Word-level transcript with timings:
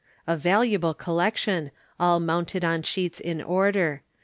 A 0.25 0.35
valuable 0.35 0.95
collection, 0.95 1.69
all 1.99 2.19
mounted 2.19 2.65
on 2.65 2.81
sheets 2.81 3.19
in 3.19 3.39
order. 3.39 4.01